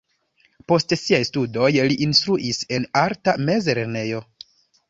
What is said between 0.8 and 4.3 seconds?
siaj studoj li instruis en arta mezlernejo.